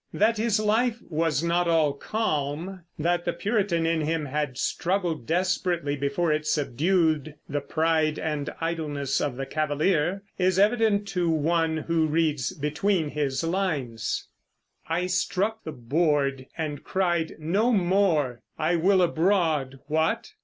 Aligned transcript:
That 0.13 0.37
his 0.37 0.59
life 0.59 0.97
was 1.11 1.43
not 1.43 1.67
all 1.67 1.93
calm, 1.93 2.81
that 2.97 3.23
the 3.23 3.33
Puritan 3.33 3.85
in 3.85 4.01
him 4.01 4.25
had 4.25 4.57
struggled 4.57 5.27
desperately 5.27 5.95
before 5.95 6.33
it 6.33 6.47
subdued 6.47 7.35
the 7.47 7.61
pride 7.61 8.17
and 8.17 8.49
idleness 8.59 9.21
of 9.21 9.35
the 9.35 9.45
Cavalier, 9.45 10.23
is 10.39 10.57
evident 10.57 11.07
to 11.09 11.29
one 11.29 11.77
who 11.77 12.07
reads 12.07 12.51
between 12.51 13.09
his 13.09 13.43
lines: 13.43 14.27
I 14.89 15.05
struck 15.05 15.63
the 15.63 15.71
board 15.71 16.47
and 16.57 16.83
cry'd, 16.83 17.35
No 17.37 17.71
more! 17.71 18.41
I 18.57 18.77
will 18.77 19.03
abroad. 19.03 19.81
What? 19.85 20.31